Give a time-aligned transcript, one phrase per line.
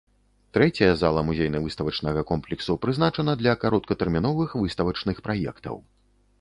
[0.57, 5.83] Трэцяя зала музейна-выставачнага комплексу прызначана для кароткатэрміновых выставачных праектаў.